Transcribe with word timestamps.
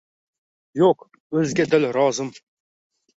Yo’q 0.79 1.03
o’zga 1.41 1.65
dil 1.73 1.85
rozim 1.99 2.33